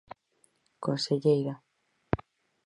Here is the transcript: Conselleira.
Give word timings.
Conselleira. 0.85 1.55